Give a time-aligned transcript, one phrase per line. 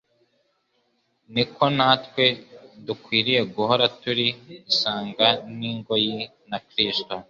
[1.33, 2.25] niko natwe
[2.85, 4.27] dukwiriye guhora turi
[4.71, 5.27] isanga
[5.57, 6.15] n'ingoyi
[6.49, 7.13] na Kristo,